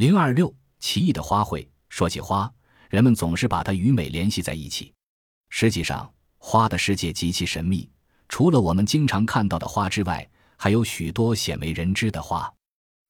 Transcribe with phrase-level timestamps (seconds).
[0.00, 1.68] 零二六奇异的花卉。
[1.90, 2.50] 说起花，
[2.88, 4.94] 人们总是把它与美联系在一起。
[5.50, 7.86] 实际上，花的世界极其神秘。
[8.26, 10.26] 除了我们经常看到的花之外，
[10.56, 12.50] 还有许多鲜为人知的花，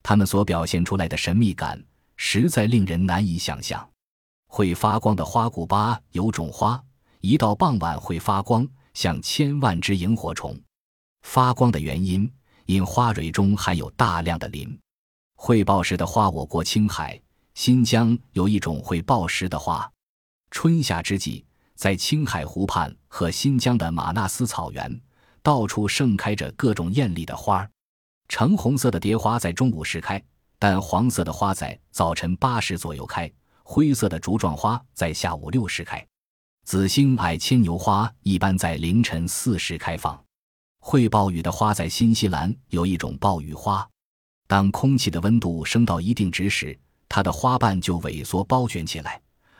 [0.02, 1.80] 它们所表现出来的神秘感
[2.16, 3.88] 实在令人难以想象。
[4.48, 6.82] 会发光的花古巴有种花，
[7.20, 10.60] 一到傍晚会发光，像千万只萤火虫。
[11.22, 12.28] 发光的原因，
[12.66, 14.76] 因花蕊中含有大量的磷。
[15.42, 17.18] 会报时的花，我国青海、
[17.54, 19.90] 新疆有一种会报时的花。
[20.50, 21.42] 春夏之际，
[21.74, 25.00] 在青海湖畔和新疆的马纳斯草原，
[25.42, 27.70] 到处盛开着各种艳丽的花儿。
[28.28, 30.22] 橙红色的蝶花在中午时开，
[30.58, 36.06] 淡黄色的花在早晨八时左右开，灰色的竹状花在下午六时开。
[36.66, 40.22] 紫星矮牵牛花一般在凌晨四时开放。
[40.80, 43.88] 会暴雨的花在新西兰有一种暴雨花。
[44.50, 46.76] 当空气的温度升到一定值时，
[47.08, 49.12] 它的花瓣就萎缩包卷起来；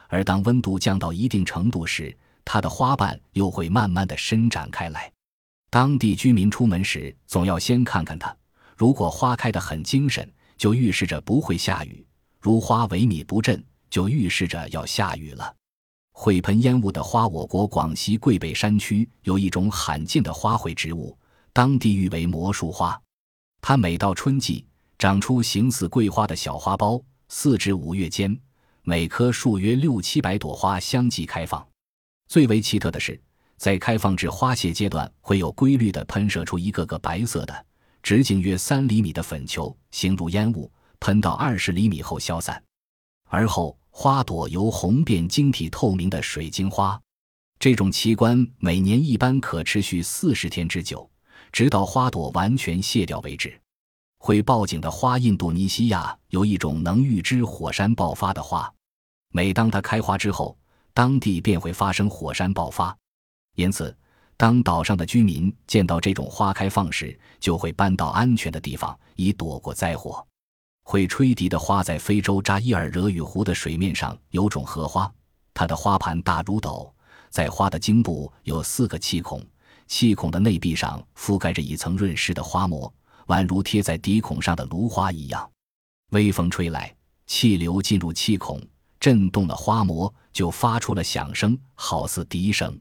[0.09, 2.12] 而当温度降到一定程度时，
[2.45, 5.09] 它的花瓣又会慢慢的伸展开来。
[5.70, 8.37] 当地居民出门时总要先看看它，
[8.77, 12.05] 如果花开得很精神，就预示着不会下雨；
[12.41, 15.55] 如花萎靡不振，就预示着要下雨了。
[16.11, 21.17] 会喷烟雾的花，我国广西桂北山区有一种罕见的花卉植物，
[21.53, 23.01] 当地誉为魔术花。
[23.62, 24.67] 它每到春季。
[25.01, 28.39] 长出形似桂花的小花苞，四至五月间，
[28.83, 31.67] 每棵树约六七百朵花相继开放。
[32.29, 33.19] 最为奇特的是，
[33.57, 37.67] 在开放至花谢阶段，会有规律地喷射出一个个白色的、
[38.03, 40.70] 直径约三厘米的粉球，形如烟雾，
[41.01, 42.62] 喷到二十厘米后消散。
[43.31, 47.01] 而后，花朵由红变晶体透明的水晶花。
[47.59, 51.11] 这种奇观每年一般可持续四十天之久，
[51.51, 53.59] 直到花朵完全谢掉为止。
[54.23, 58.71] 会报警的花，印度尼西亚有一种能预知火山爆发的花，
[59.33, 60.55] 每当它开花之后，
[60.93, 62.95] 当地便会发生火山爆发。
[63.57, 63.97] 因此，
[64.37, 70.25] 当岛上的居民见到这种花开放时，就会搬到安全的地方，以躲过灾祸。
[70.85, 75.11] 会吹笛的花在非洲扎伊尔惹雨湖的水面上有种荷花，
[75.55, 76.95] 它的花盘大如斗，
[77.30, 79.42] 在花的茎部有四个气孔，
[79.86, 82.92] 气孔的内壁上覆盖着一层润湿的花膜。
[83.30, 85.48] 宛如贴在笛孔上的芦花一样，
[86.11, 86.92] 微风吹来，
[87.29, 88.61] 气流进入气孔，
[88.98, 92.77] 震动了花膜，就发出了响声，好似笛声。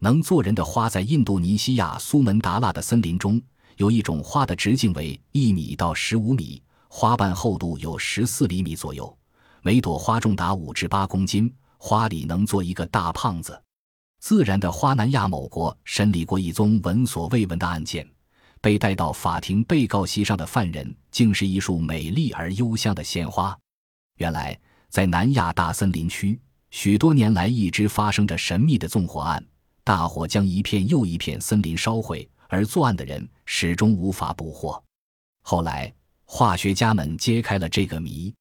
[0.00, 3.40] 能做人的花，在印度尼西亚苏门答腊的森林中，
[3.78, 9.16] 有一种花的直径为一米到十五米，花瓣厚度有十四厘米左右，
[9.62, 13.58] 每朵花重达五至八公斤，花里能做一个大胖子。
[14.20, 18.06] 自然的花，南亚某国审理过一宗闻所未闻的案件。
[18.68, 23.58] 被带到法庭被告席上的犯人，竟是一束美丽而幽香的鲜花。
[24.16, 29.42] 原来，在南亚大森林区，许多年来一直发生着神秘的纵火案，
[29.82, 34.84] 大火将一片又一片森林烧毁，而作案的人始终无法捕获。
[35.40, 35.90] 后来，
[36.26, 38.34] 化学家们揭开了这个谜：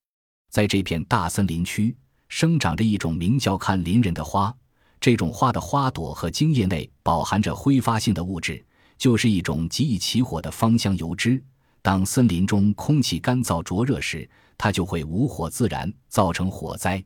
[0.52, 1.96] 在这片大森林区，
[2.28, 4.54] 生长着一种名叫看林人的花，
[5.00, 8.62] 这种花的花朵和茎叶内饱含着挥发性的物质。
[8.98, 11.44] 就是一种极易起火的芳香油脂。
[11.82, 17.04] 当森林中空气干燥灼热时，它就会无火自燃，造成火灾。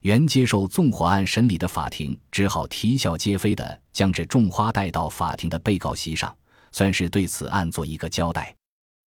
[0.00, 6.36] 原接受纵火案审理的法庭只好啼笑皆非地将这种花带到法庭的被告席上，
[6.72, 8.54] 算是对此案做一个交代。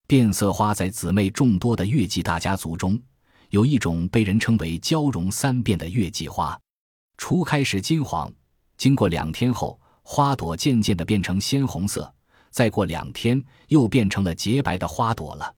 [0.06, 2.98] 变色花在姊妹众多的月季大家族中，
[3.50, 6.58] 有一种被人称为“交融三变”的月季花。
[7.18, 8.32] 初开始金黄，
[8.76, 12.10] 经过两天后，花朵渐渐地变成鲜红色。
[12.56, 15.54] 再过两天，又变成了洁白的花朵了。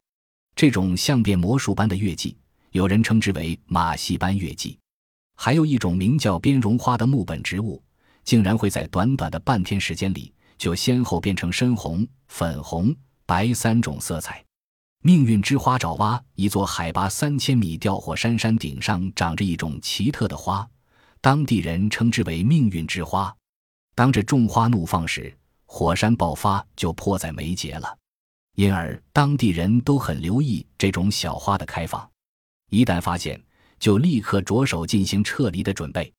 [0.57, 2.37] 这种像变魔术般的月季，
[2.73, 4.77] 有人称之为马戏般月季。
[5.37, 7.81] 还有一种名叫边绒花的木本植物，
[8.25, 12.93] 竟然会在短短的半天时间里，就先后变成深红、粉红、
[13.25, 14.45] 白三种色彩。
[15.05, 20.69] 命运之花爪哇，一座海拔三千米吊火山山顶上长着一种奇特的花，
[21.21, 23.33] 当地人称之为命运之花。
[23.95, 25.33] 当这种花怒放时，
[25.71, 27.97] 火山爆发就迫在眉睫了，
[28.57, 32.11] 因而当地人都很留意这种小花的开放，
[32.71, 33.41] 一旦发现，
[33.79, 36.11] 就立刻着手进行撤离的准备。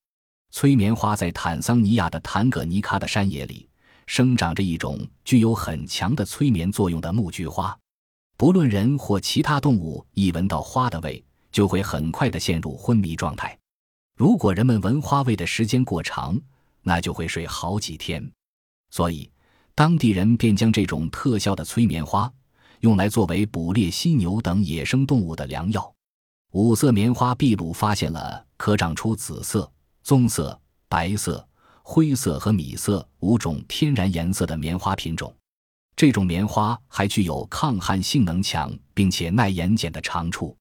[0.51, 3.67] 催眠花在坦桑尼亚的坦葛尼卡的山野里
[4.05, 7.75] 生长着一种具有很强的催眠作用的木菊花，
[8.37, 13.57] 不论人或其他动物，一闻到花的味，就会很快的陷入昏迷状态。
[14.15, 16.39] 如果人们闻花味的时间过长，
[16.83, 18.31] 那就会睡好几天。
[18.91, 19.29] 所以。
[19.79, 22.29] 当地人便将这种特效的催眠花
[22.81, 25.95] 用来作为捕猎犀牛等野生动物的良药。
[26.51, 29.71] 五色棉花秘鲁发现了可长出紫色、
[30.03, 30.59] 棕色、
[30.89, 31.47] 白色、
[31.81, 35.33] 灰色和米色五种天然颜色的棉花品种。
[35.95, 40.53] 这种棉花还具有抗旱性能强，并且耐盐碱的长处。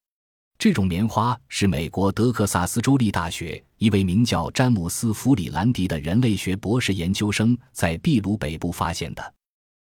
[0.59, 9.35] 这种棉花是美国德克萨斯州立大学一位名叫詹姆斯·弗里兰迪的人类学博士研究生在秘鲁北部发现的。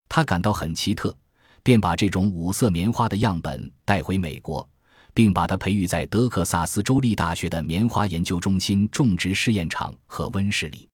[0.09, 1.15] 他感到很奇特，
[1.63, 4.67] 便把这种五色棉花的样本带回美国，
[5.13, 10.89] 并把它培育在德克萨斯州立大学的棉花研究中心种植试验场和温室里。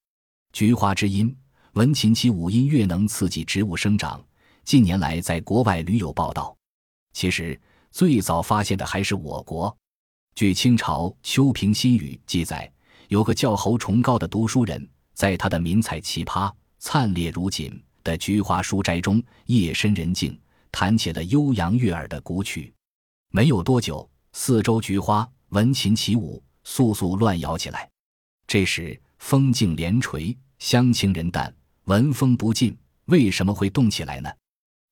[0.54, 1.36] 菊花之音，
[1.74, 4.24] 闻琴其五音乐能刺激植物生长。
[4.64, 6.56] 近年来在国外屡有报道。
[7.14, 7.60] 其实。
[7.92, 9.76] 最早发现的还是我国。
[10.34, 12.72] 据清朝《秋平新语》记载，
[13.10, 20.40] 有个叫侯崇高的读书人，在他的名采奇葩、灿烈如锦的菊花书斋中，夜深人静，
[20.72, 22.74] 弹起了悠扬悦耳的古曲。
[23.30, 27.90] 没有多久，四周菊花闻琴起舞，簌簌乱摇起来。
[28.48, 31.54] 这时风静连垂，香清人淡，
[31.86, 32.76] 闻风不尽。
[33.06, 34.32] 为什么会动起来呢？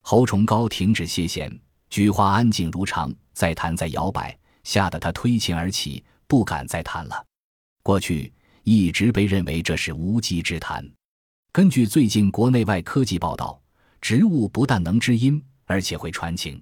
[0.02, 1.57] 侯崇高停止歇弦。
[1.89, 7.25] 菊花安静如常，在弹在摇摆，吓得他推琴而起，不敢再弹了。
[7.81, 8.31] 过去
[8.63, 10.88] 一直被认为这是无稽之谈。
[11.51, 13.59] 根据最近国内外科技报道，
[14.00, 16.62] 植物不但能知音，而且会传情。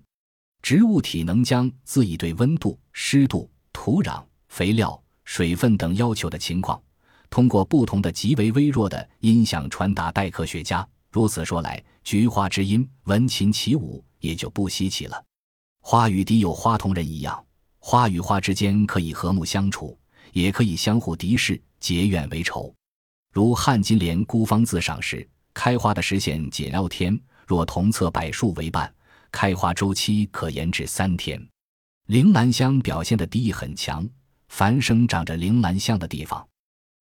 [0.62, 6.82] 植物体能将自己对温度、湿度、土壤、肥料、水分等要求的情况，
[7.30, 10.88] 通过不同的极为微弱的音响传达待科学家。
[11.18, 14.06] 如此说来，菊花之音，闻琴起舞。
[14.20, 15.24] 也就不稀奇了。
[15.82, 17.44] 花与敌有花同人一样，
[17.80, 19.98] 花与花之间可以和睦相处，
[20.32, 22.72] 也可以相互敌视、结怨为仇。
[23.34, 27.16] 如汉金莲孤芳自赏时，开花的时限仅六天；
[27.48, 28.94] 若同侧柏树为伴，
[29.32, 31.42] 开花周期可延至三天。
[32.08, 34.08] 铃兰香表现的敌意很强，
[34.50, 36.48] 凡生长着铃兰香的地方，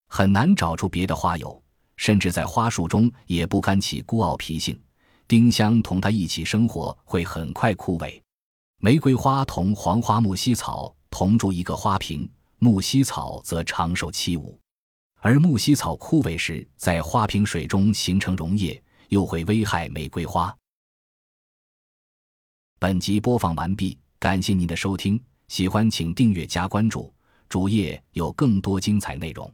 [0.08, 1.62] 很难找出别的花友，
[1.98, 4.80] 甚至在花束中也不甘起孤傲脾性。
[5.28, 8.22] 丁香同它一起生活会很快枯萎，
[8.78, 14.60] 玫瑰花同黄花木犀草同住一个花瓶，木犀草则长寿七五，
[15.22, 20.56] 而木犀草枯萎时在花瓶水中形成溶液，又会危害玫瑰花。
[22.78, 27.12] 本集播放完毕，感谢您的收听，喜欢请订阅加关注，
[27.50, 29.52] 主页有更多精彩内容。